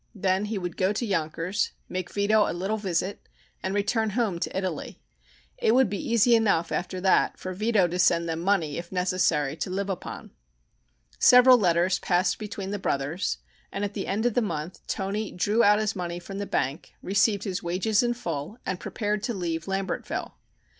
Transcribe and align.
Then 0.15 0.45
he 0.45 0.57
would 0.57 0.77
go 0.77 0.91
to 0.93 1.05
Yonkers, 1.05 1.73
make 1.87 2.11
Vito 2.11 2.51
a 2.51 2.53
little 2.53 2.77
visit, 2.77 3.29
and 3.61 3.75
return 3.75 4.09
home 4.17 4.39
to 4.39 4.57
Italy. 4.57 4.99
It 5.59 5.75
would 5.75 5.91
be 5.91 6.03
easy 6.11 6.33
enough, 6.33 6.71
after 6.71 6.99
that, 7.01 7.37
for 7.37 7.53
Vito 7.53 7.87
would 7.87 8.01
send 8.01 8.27
them 8.27 8.39
money, 8.39 8.79
if 8.79 8.91
necessary, 8.91 9.55
to 9.57 9.69
live 9.69 9.91
upon. 9.91 10.31
Several 11.19 11.55
letters 11.55 11.99
passed 11.99 12.39
between 12.39 12.71
the 12.71 12.79
brothers, 12.79 13.37
and 13.71 13.83
at 13.85 13.93
the 13.93 14.07
end 14.07 14.25
of 14.25 14.33
the 14.33 14.41
month 14.41 14.81
Toni 14.87 15.31
drew 15.31 15.63
out 15.63 15.77
his 15.77 15.95
money 15.95 16.17
from 16.17 16.39
the 16.39 16.47
bank, 16.47 16.93
received 17.03 17.43
his 17.43 17.61
wages 17.61 18.01
in 18.01 18.15
full, 18.15 18.57
and 18.65 18.79
prepared 18.79 19.21
to 19.21 19.35
leave 19.35 19.67
Lambertville. 19.67 20.31